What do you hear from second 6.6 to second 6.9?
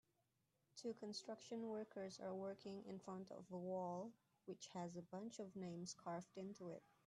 it